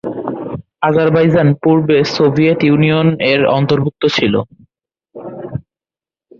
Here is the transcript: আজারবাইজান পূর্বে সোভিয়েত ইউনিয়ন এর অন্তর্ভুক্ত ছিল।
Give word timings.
আজারবাইজান 0.81 1.47
পূর্বে 1.63 1.97
সোভিয়েত 2.15 2.59
ইউনিয়ন 2.63 3.07
এর 3.31 3.41
অন্তর্ভুক্ত 3.57 4.03
ছিল। 4.15 4.33